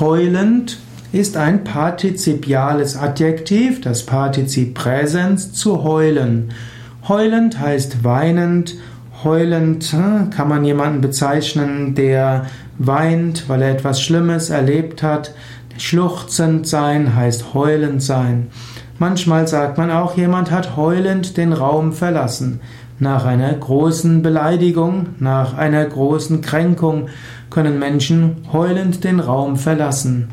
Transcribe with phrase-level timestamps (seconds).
[0.00, 0.78] Heulend
[1.12, 6.52] ist ein partizipiales Adjektiv, das Partizip Präsens zu heulen.
[7.08, 8.76] Heulend heißt weinend.
[9.22, 12.46] Heulend hm, kann man jemanden bezeichnen, der
[12.78, 15.34] weint, weil er etwas Schlimmes erlebt hat.
[15.76, 18.48] Schluchzend sein heißt heulend sein.
[18.98, 22.60] Manchmal sagt man auch, jemand hat heulend den Raum verlassen.
[23.02, 27.08] Nach einer großen Beleidigung, nach einer großen Kränkung
[27.50, 30.28] können Menschen heulend den Raum verlassen.